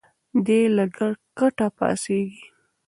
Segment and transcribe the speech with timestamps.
[0.45, 0.85] دی له
[1.37, 2.45] کټه پاڅېږي.